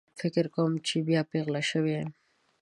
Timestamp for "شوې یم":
1.69-2.09